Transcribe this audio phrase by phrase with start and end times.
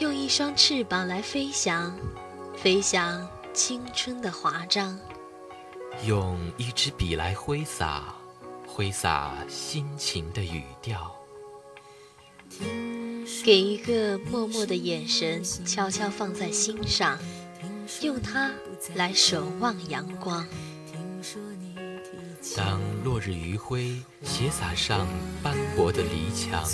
[0.00, 1.94] 用一双翅膀来飞翔，
[2.56, 4.96] 飞翔青春的华章；
[6.06, 8.14] 用一支笔来挥洒，
[8.66, 10.96] 挥洒心情的语调；
[13.44, 17.18] 给一个默默的眼神悄悄放在心上，
[18.00, 18.50] 用它
[18.94, 20.46] 来守望阳光。
[22.56, 25.06] 当落日余晖斜洒上
[25.42, 26.64] 斑驳的篱墙，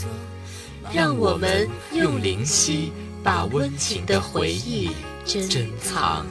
[0.94, 2.92] 让我们用灵犀。
[3.26, 4.88] 把温情的回忆
[5.24, 6.24] 珍藏。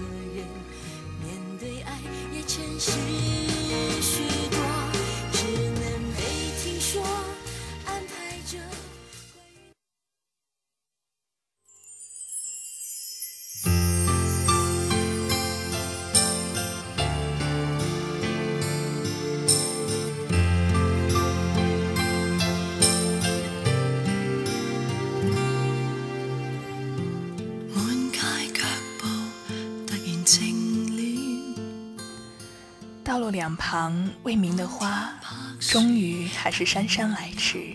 [33.15, 35.09] 道路两旁未名的花，
[35.57, 37.73] 终于还是姗姗来迟。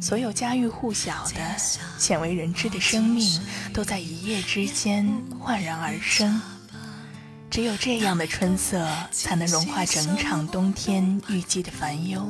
[0.00, 1.56] 所有家喻户晓的、
[1.96, 3.40] 鲜为人知的生命，
[3.72, 6.42] 都在一夜之间焕然而生。
[7.48, 12.20] 只有这样的春色，才能融化整场冬天郁积的烦忧；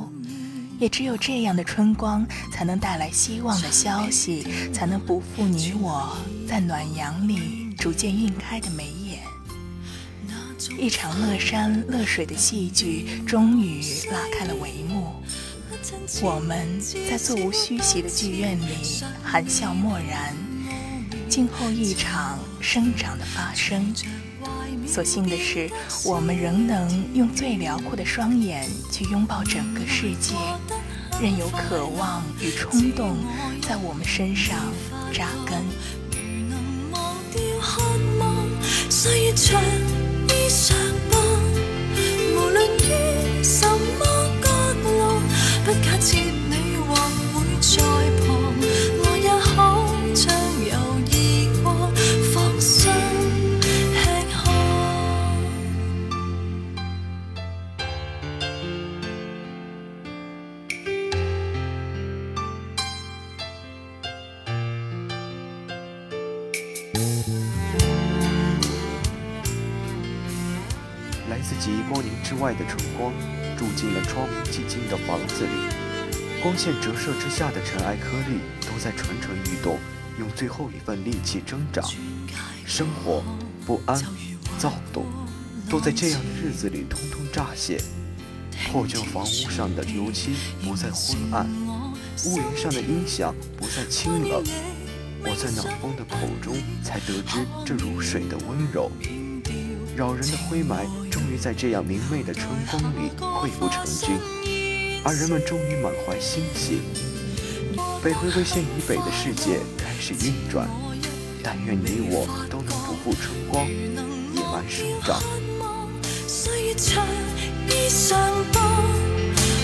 [0.79, 2.23] 也只有这样的春光，
[2.53, 6.15] 才能带来希望的消息，才能不负你我
[6.47, 8.98] 在暖阳里逐渐晕开的眉。
[10.79, 15.13] 一场乐山乐水的戏剧终于拉开了帷幕，
[16.21, 16.79] 我们
[17.09, 20.33] 在座无虚席的剧院里含笑默然，
[21.27, 23.93] 静候一场生长的发生。
[24.87, 25.69] 所幸的是，
[26.05, 30.33] 我们仍能用最辽阔的双眼去拥抱整个世界，
[31.21, 33.17] 任由渴望与冲动
[33.61, 34.57] 在我们身上
[35.13, 35.61] 扎根。
[38.89, 39.61] 岁月长
[40.59, 40.75] 上
[41.09, 41.17] 吧，
[42.35, 44.05] 无论于什么
[44.43, 44.49] 角
[44.83, 45.21] 落，
[45.63, 46.17] 不假设
[72.49, 73.13] 光年之外的晨光，
[73.57, 75.51] 住进了窗户几近的房子里。
[76.41, 79.77] 光线折射之下的尘埃颗粒，都在蠢蠢欲动，
[80.17, 81.83] 用最后一份力气挣扎。
[82.65, 83.23] 生活、
[83.65, 84.01] 不安、
[84.57, 85.05] 躁动，
[85.69, 87.79] 都在这样的日子里通通乍现。
[88.71, 91.47] 破旧房屋上的油漆不再昏暗，
[92.25, 94.43] 屋檐上的音响不再清冷。
[95.21, 98.91] 我在暖风的口中，才得知这如水的温柔。
[99.95, 100.85] 扰人的灰霾
[101.29, 104.19] 于在这样明媚的春风里溃不成军，
[105.03, 106.81] 而人们终于满怀欣喜。
[108.03, 110.67] 北回归线以北的世界开始运转，
[111.43, 115.21] 但愿你我都能不负春光，野蛮生长。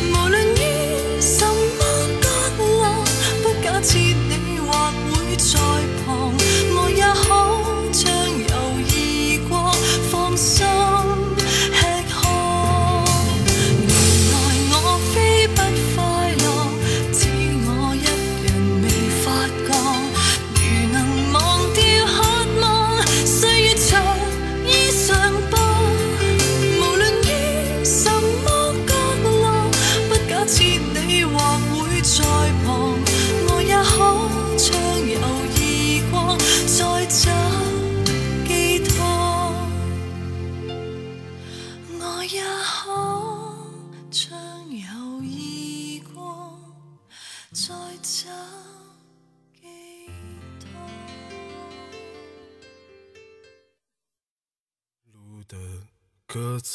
[0.07, 0.57] 无论于
[1.21, 1.81] 什么
[2.21, 2.27] 角
[2.57, 3.03] 落，
[3.41, 4.69] 不假设你或
[5.11, 5.41] 会在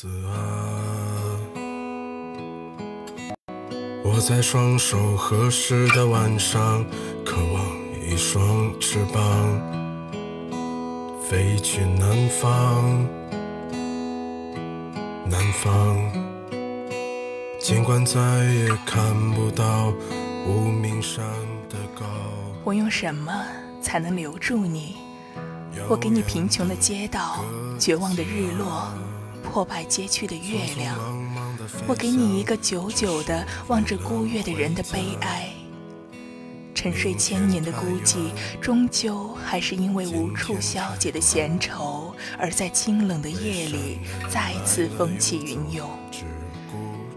[0.01, 0.33] 子啊，
[4.03, 6.83] 我在双手合十的晚上，
[7.23, 7.63] 渴望
[8.03, 9.61] 一双翅膀，
[11.23, 13.07] 飞去南方，
[15.29, 15.99] 南方。
[17.61, 18.19] 尽管再
[18.55, 19.93] 也看不到
[20.47, 21.23] 无名山
[21.69, 22.07] 的高。
[22.65, 23.31] 我用什么
[23.83, 24.97] 才能留住你？
[25.91, 27.45] 我给你贫穷的街道，
[27.79, 28.91] 绝望的日落，
[29.51, 30.97] 破败街区的月亮。
[31.89, 35.51] 我给你一个久久的望着孤月的人的悲哀。
[36.73, 38.31] 沉睡千年的孤寂，
[38.61, 43.99] 终究还是因为无处消解的闲愁，而在清冷的夜里
[44.29, 45.91] 再次风起云涌。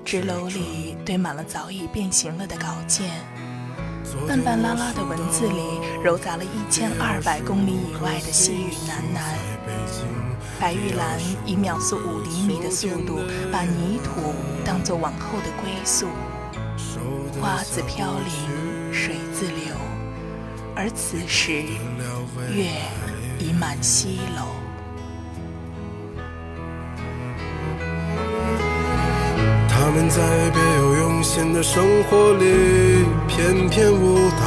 [0.04, 3.12] 纸篓里堆满了早已变形了的稿件。
[4.28, 10.33] 半半拉拉的文字里，揉杂了一千二百公里以外的细雨喃喃。
[10.60, 13.20] 白玉兰以秒速五厘米的速度，
[13.52, 14.34] 把泥土
[14.64, 16.08] 当作往后的归宿。
[17.42, 19.76] 花自飘零，水自流，
[20.76, 21.64] 而此时，
[22.54, 22.68] 月
[23.38, 24.48] 已满西楼。
[29.68, 30.22] 他们在
[30.52, 34.46] 别有用心的生活里翩翩舞蹈，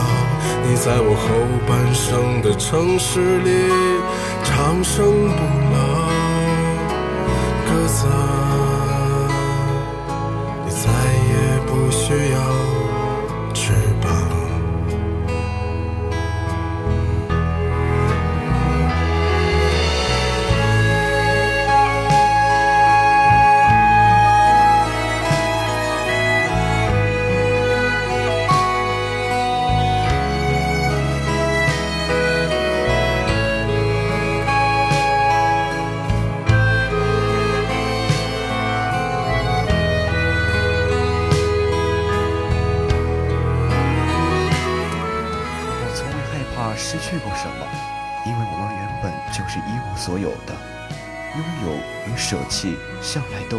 [0.65, 1.27] 你在我后
[1.69, 3.51] 半生的城市里
[4.43, 5.43] 长生不
[5.75, 5.86] 老。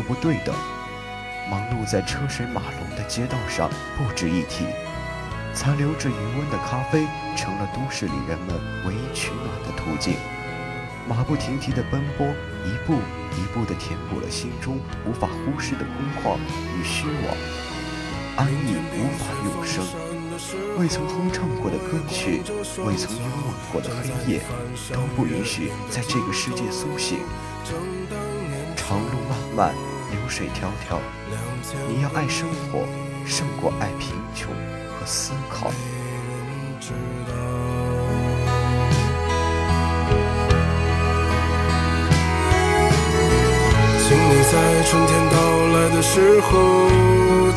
[0.07, 0.55] 不对等。
[1.49, 4.65] 忙碌在车水马龙的街道上不值一提，
[5.53, 7.05] 残留着余温的咖啡
[7.35, 8.55] 成了都市里人们
[8.85, 10.15] 唯一取暖的途径。
[11.07, 12.27] 马不停蹄的奔波，
[12.65, 12.95] 一步
[13.37, 16.37] 一步地填补了心中无法忽视的空旷
[16.77, 17.37] 与虚妄。
[18.35, 19.85] 安逸无法永生。
[20.77, 22.43] 未曾哼唱过的歌曲，
[22.85, 24.41] 未曾拥吻过的黑夜，
[24.93, 27.19] 都不允许在这个世界苏醒。
[28.75, 29.17] 长路
[29.55, 29.75] 漫漫，
[30.11, 30.99] 流水迢迢，
[31.87, 32.85] 你要爱生活，
[33.25, 34.53] 胜过爱贫穷
[34.99, 35.71] 和思考。
[44.07, 45.35] 请你在春天到
[45.73, 46.51] 来的时候。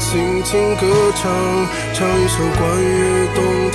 [0.00, 1.30] 轻轻歌唱，
[1.92, 3.69] 唱一首关于冬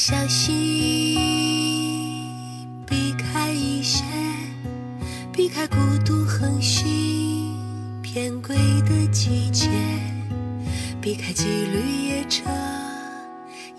[0.00, 1.16] 小心
[2.86, 4.04] 避开一些，
[5.32, 5.76] 避开孤
[6.06, 8.54] 独横行偏轨
[8.88, 9.68] 的季节，
[11.02, 12.44] 避开几缕夜车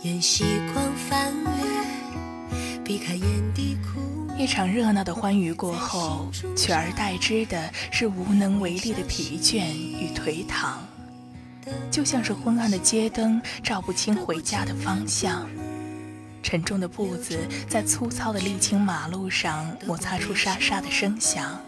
[0.02, 4.28] 沿夕光翻越，避开眼底枯。
[4.38, 10.86] 一场热闹的欢愉过后，取而代之的是无能为力的疲倦与颓唐，
[11.90, 15.50] 就像是昏暗的街灯照不清回家的方向。
[16.42, 21.60] 沉重的步子在粗糙的沥青马路上摩擦出沙沙的声响，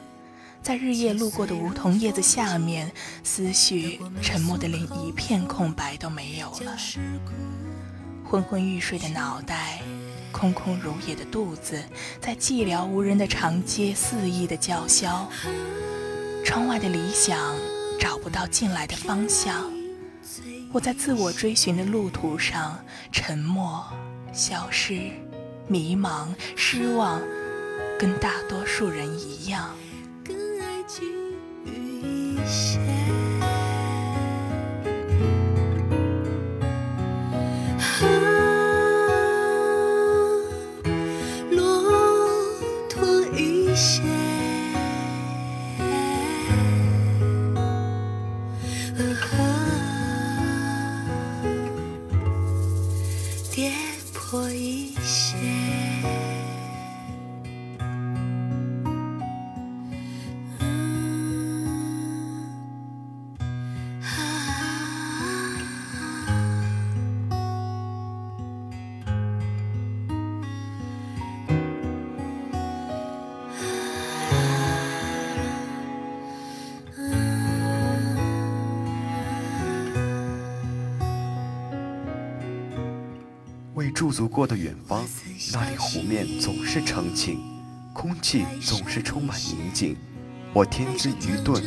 [0.64, 2.92] 在日夜路过的梧桐叶子下面，
[3.24, 6.78] 思绪沉默的连一片空白都没有了。
[8.24, 9.82] 昏昏欲睡的脑袋，
[10.32, 11.84] 空空如也的肚子，
[12.22, 15.30] 在寂寥无人的长街肆意的叫嚣。
[16.46, 17.56] 窗外的理想
[18.00, 19.70] 找不到进来的方向，
[20.72, 22.80] 我在自我追寻的路途上
[23.12, 23.86] 沉默。
[24.34, 25.12] 消失
[25.68, 27.22] 迷茫失望
[28.00, 29.76] 跟大多数人一样。
[30.24, 31.04] 更爱寄
[31.66, 32.80] 予一些
[37.78, 38.08] 哈
[41.52, 41.60] 啰
[42.90, 44.02] 妥一些
[53.58, 53.91] 啊
[54.34, 55.21] 我一。
[83.92, 85.06] 驻足过的远方，
[85.54, 87.40] 那里湖面总是澄清，
[87.94, 89.96] 空气总是充满宁静。
[90.54, 91.62] 我天资愚钝，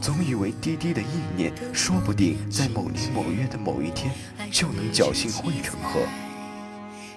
[0.00, 1.06] 总以为滴滴的意
[1.36, 4.12] 念，说不定在某年某月的某一天，
[4.50, 6.00] 就能侥幸汇成河。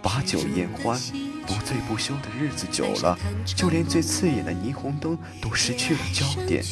[0.01, 0.98] 把酒言欢，
[1.46, 6.63] 不醉不休的日子久了，就连最刺眼的霓虹灯都失去了焦点。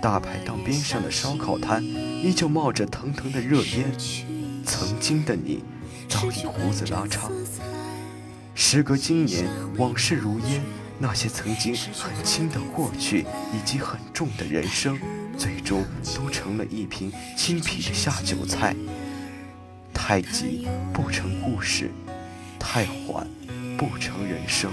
[0.00, 3.92] 大排档边上的烧烤摊，依旧冒着腾腾的热烟。
[4.64, 5.62] 曾经的你。
[6.12, 7.30] 早已胡子拉碴，
[8.54, 9.46] 时隔今年，
[9.78, 10.62] 往事如烟。
[10.98, 15.00] 那些曾经很轻的过去，以及很重的人生，
[15.38, 15.82] 最终
[16.14, 18.76] 都成了一瓶青啤的下酒菜。
[19.94, 21.90] 太急不成故事，
[22.58, 23.26] 太缓
[23.78, 24.70] 不成人生。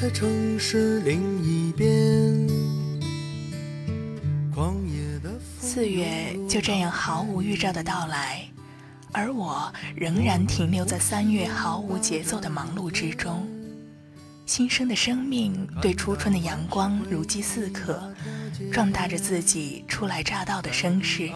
[0.00, 2.46] 在城市另一边，
[5.60, 8.48] 四月就这样毫无预兆的到来，
[9.10, 13.44] 而我仍然停留在三月毫无节奏的忙碌之中。
[14.46, 18.00] 新生的生命对初春的阳光如饥似渴，
[18.72, 21.28] 壮大着自己初来乍到的声势。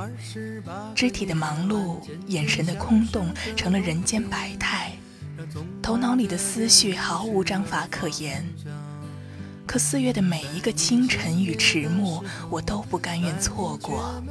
[0.94, 4.91] 肢体的忙碌，眼神的空洞，成了人间百态。
[5.82, 8.46] 头脑里的思绪毫无章法可言，
[9.66, 14.22] 可四月的每一个清晨与迟暮，我都不甘愿错过。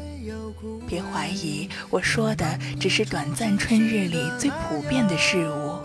[0.87, 5.79] 别怀疑，我说的只是短暂春日里最普遍的事物，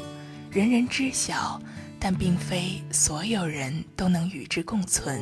[0.53, 1.61] 人人知晓，
[1.99, 5.21] 但并非所有人都能与之共存。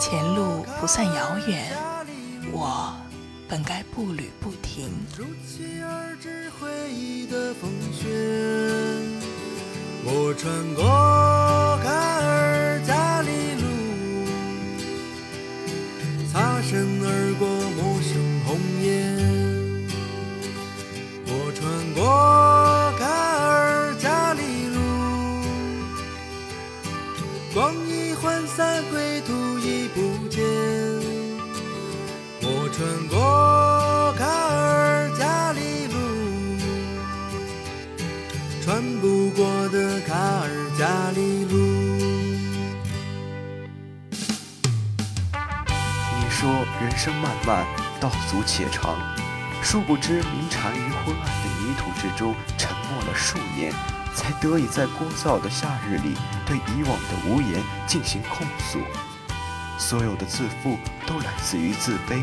[0.00, 1.70] 前路不算遥远，
[2.50, 2.92] 我
[3.48, 4.90] 本该步履不停。
[10.04, 11.67] 我穿过
[48.30, 48.94] 足且长，
[49.62, 53.72] 殊不知明禅于昏暗的泥土之中沉默了数年，
[54.14, 58.78] 才得以在聒噪的夏日里对以往的无言进行控诉。
[59.78, 62.20] 所有的自负都来自于自卑，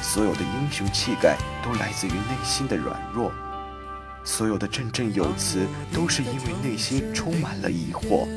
[0.00, 3.32] 所有的英雄气概都来自于内心的软弱。
[4.22, 8.28] 所有的振振有词，都是因为内心充满了疑惑。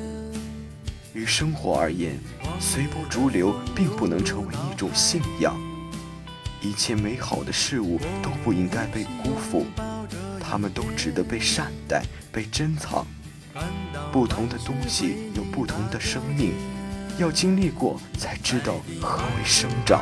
[1.13, 2.17] 于生活而言，
[2.59, 5.55] 随波逐流并不能成为一种信仰。
[6.63, 9.65] 一切美好的事物都不应该被辜负，
[10.39, 12.01] 他们都值得被善待、
[12.31, 13.05] 被珍藏。
[14.11, 16.53] 不同的东西有不同的生命，
[17.19, 20.01] 要经历过才知道何为生长。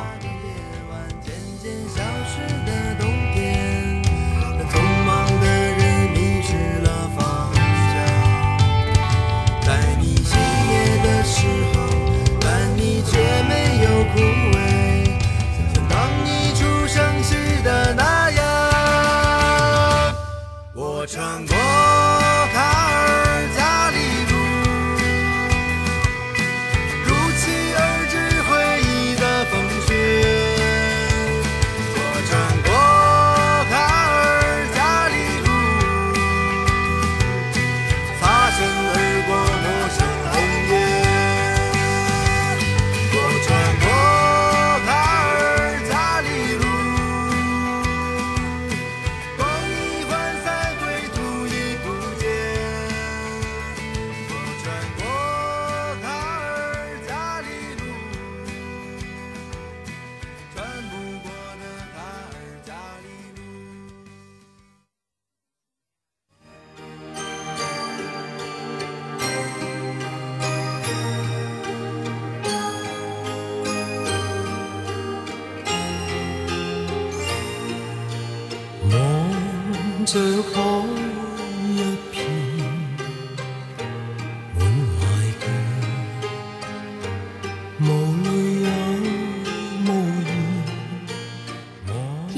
[80.14, 80.18] 一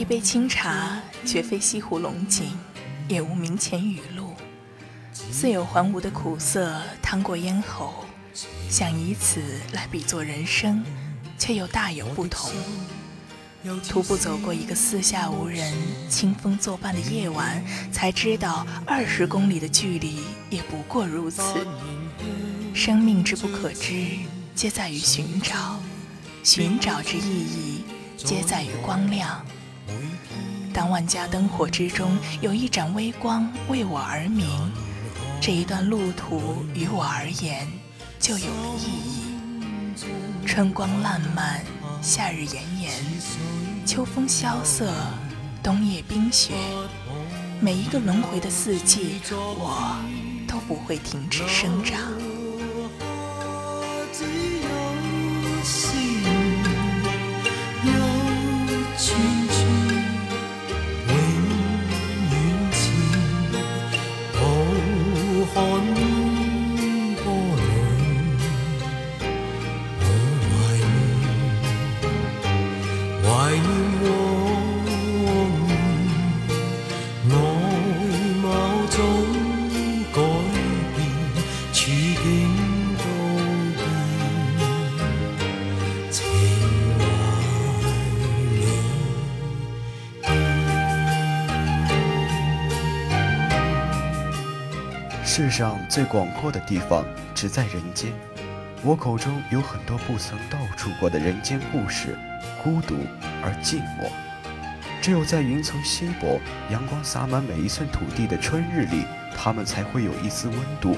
[0.05, 2.57] 杯清茶，绝非西湖龙井，
[3.09, 4.37] 也无明前雨露，
[5.13, 8.05] 似有还无的苦涩淌过咽喉，
[8.71, 10.85] 想以此来比作人生，
[11.37, 12.53] 却又大有不同。
[13.83, 15.73] 徒步走过一个四下无人、
[16.09, 20.19] 清风作伴的夜晚，才知道二十公里的距离
[20.51, 21.43] 也不过如此。
[22.75, 24.07] 生命之不可知，
[24.55, 25.81] 皆在于寻找；
[26.43, 27.85] 寻找之意义，
[28.19, 29.43] 皆在于光亮。
[30.75, 34.47] 当万家灯火之中有一盏微光为我而明，
[35.41, 37.67] 这一段路途于我而言
[38.21, 39.25] 就有了意义。
[40.45, 41.65] 春光烂漫。
[42.03, 42.93] 夏日炎炎，
[43.87, 44.91] 秋风萧瑟，
[45.63, 46.55] 冬夜冰雪，
[47.61, 49.97] 每一个轮回的四季，我
[50.49, 52.01] 都不会停止生长。
[95.57, 98.13] 上最广阔的地方只在人间，
[98.83, 102.19] 我口中有很多不曾道出过的人间故事，
[102.61, 102.97] 孤独
[103.41, 104.11] 而寂寞。
[105.01, 106.41] 只有在云层稀薄、
[106.73, 109.05] 阳光洒满每一寸土地的春日里，
[109.37, 110.97] 它们才会有一丝温度。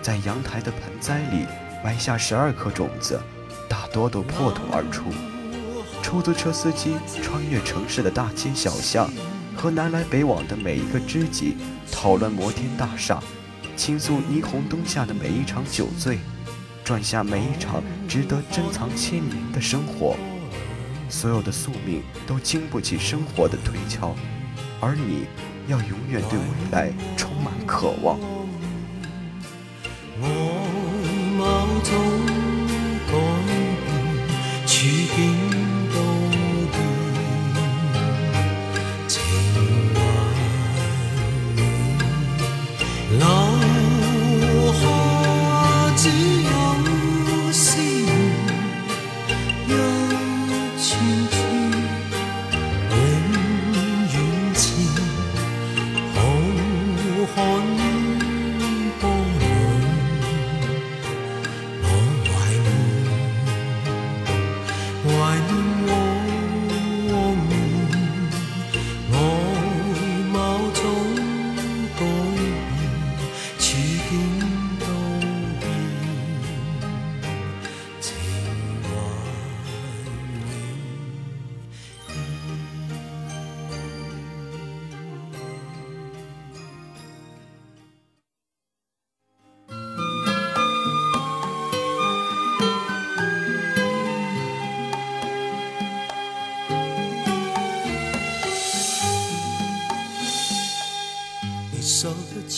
[0.00, 1.44] 在阳台的盆栽里
[1.82, 3.20] 埋下十二颗种子，
[3.68, 5.10] 大多都破土而出。
[6.04, 9.10] 出租车司机穿越城市的大街小巷，
[9.56, 11.56] 和南来北往的每一个知己
[11.90, 13.20] 讨论摩天大厦。
[13.76, 16.18] 倾诉霓虹灯下的每一场酒醉，
[16.82, 20.16] 转下每一场值得珍藏千年的生活。
[21.08, 24.16] 所有的宿命都经不起生活的推敲，
[24.80, 25.26] 而你
[25.68, 28.18] 要永远对未来充满渴望。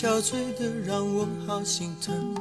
[0.00, 2.32] 憔悴的让我好心疼。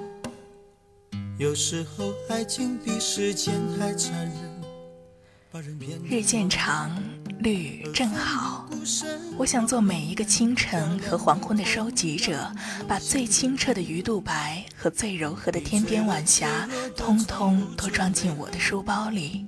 [1.39, 4.62] 有时候爱情比时间还残忍，
[5.52, 6.96] 把人骗日渐长，
[7.39, 8.70] 绿正好。
[9.39, 12.48] 我想做每一个清晨和黄昏的收集者，
[12.88, 19.48] 把最清澈的鱼肚白和最柔和的天边晚霞，通通都装进我的书包里。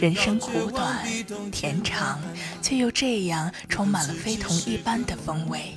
[0.00, 1.06] 人生苦短，
[1.52, 2.18] 甜长，
[2.62, 5.74] 却又这样充满了非同一般的风味。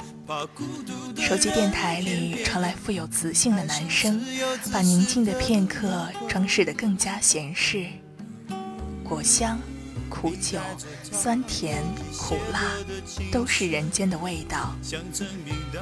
[1.18, 4.24] 手机电台里传来富有磁性的男声，
[4.72, 7.88] 把宁静的片刻装饰得更加闲适。
[9.04, 9.60] 果香、
[10.08, 10.60] 苦酒、
[11.12, 11.82] 酸甜、
[12.16, 12.62] 苦辣，
[13.32, 14.76] 都是人间的味道。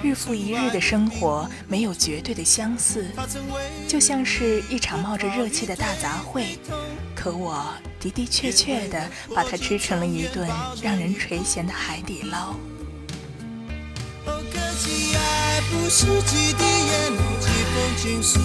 [0.01, 3.05] 日复一日的生活没有绝对的相似，
[3.85, 6.57] 就像是一场冒着热气的大杂烩。
[7.13, 10.47] 可我的的确确地把它吃成了一顿
[10.81, 12.55] 让人垂涎的海底捞。
[14.77, 18.37] 可惜爱不是几滴眼泪，几封情书。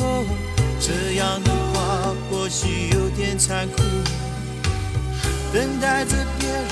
[0.00, 0.26] 哦，
[0.80, 3.80] 这样的话或许有点残酷。
[5.52, 6.66] 等待着别人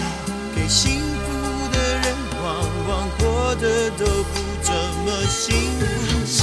[0.57, 1.31] 给幸福
[1.71, 2.03] 的人，
[2.43, 6.43] 往往过得都不怎么幸福。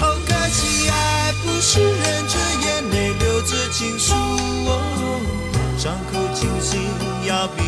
[0.00, 4.14] 哦，可惜爱不是忍着眼泪，流着情书。
[4.14, 5.20] 哦，
[5.76, 6.80] 伤口清醒
[7.28, 7.62] 要比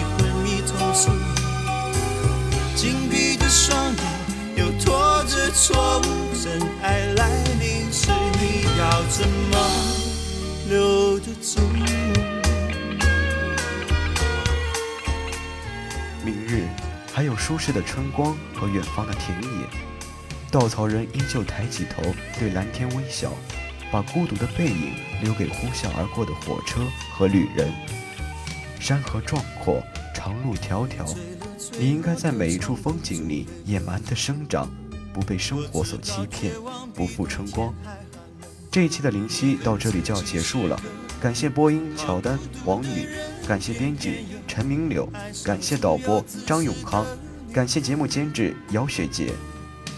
[5.27, 6.01] 着错。
[6.43, 8.11] 真爱来临时，
[8.41, 9.59] 你要怎么
[10.69, 11.61] 留得住？
[16.25, 16.67] 明日
[17.13, 19.67] 还有舒适的春光和远方的田野，
[20.51, 22.03] 稻草人依旧抬起头
[22.39, 23.33] 对蓝天微笑，
[23.91, 26.81] 把孤独的背影留给呼啸而过的火车
[27.13, 27.73] 和旅人。
[28.81, 29.83] 山河壮阔，
[30.15, 31.17] 长路迢迢，
[31.79, 34.69] 你应该在每一处风景里野蛮地生长，
[35.17, 36.53] 不被生活所欺骗，
[36.95, 37.73] 不负春光。
[38.71, 40.79] 这一期的灵犀到这里就要结束了，
[41.19, 43.09] 感谢播音乔丹、王宇，
[43.49, 45.09] 感谢编辑陈明柳，
[45.43, 47.07] 感谢导播张永康，
[47.51, 49.33] 感谢节目监制姚雪洁。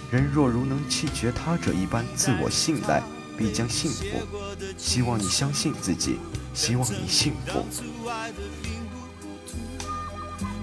[0.09, 3.03] 人若如能弃绝他者一般自我信赖，
[3.37, 4.05] 必将幸福。
[4.77, 6.21] 希望你相信自己，
[6.55, 7.67] 希望你幸福。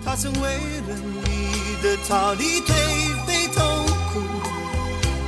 [0.05, 0.39] 他曾为
[0.87, 3.24] 了你的逃离颓，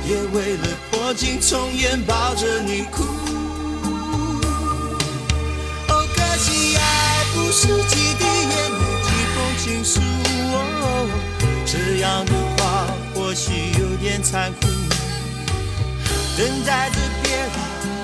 [0.08, 3.04] 也为了破镜重圆抱着你哭。
[5.88, 10.00] 哦，可惜爱不是几滴眼泪，几封情书。
[10.50, 10.56] 哦，
[11.66, 14.66] 这样的话或许有点残酷。
[16.38, 17.50] 等待着别人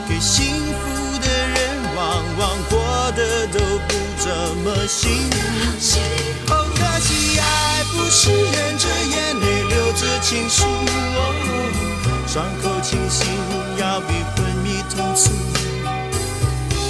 [0.07, 1.57] 给幸福的人，
[1.97, 2.77] 往往过
[3.17, 4.29] 得都不怎
[4.63, 5.39] 么幸福。
[6.53, 10.65] 哦，可惜爱不是忍着眼泪，留着情书。
[10.67, 11.19] 哦，
[12.35, 13.29] 伤口清醒
[13.79, 15.31] 要比昏迷痛楚。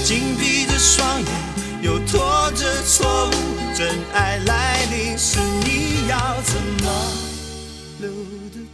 [0.02, 1.28] 紧闭着双眼，
[1.82, 3.32] 又拖着错误。
[3.76, 6.90] 真爱来临时，你要怎么
[8.00, 8.08] 留
[8.54, 8.64] 得